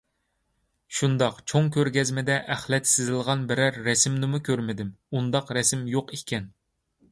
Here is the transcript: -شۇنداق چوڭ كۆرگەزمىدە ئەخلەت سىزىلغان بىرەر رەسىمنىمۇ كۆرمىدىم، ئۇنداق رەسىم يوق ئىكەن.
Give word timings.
-شۇنداق 0.99 1.35
چوڭ 1.51 1.67
كۆرگەزمىدە 1.75 2.37
ئەخلەت 2.55 2.89
سىزىلغان 2.93 3.45
بىرەر 3.53 3.79
رەسىمنىمۇ 3.89 4.43
كۆرمىدىم، 4.51 4.91
ئۇنداق 5.15 5.55
رەسىم 5.61 5.87
يوق 5.97 6.19
ئىكەن. 6.19 6.53